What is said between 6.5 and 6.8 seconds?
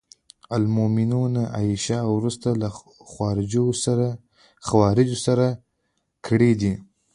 دي.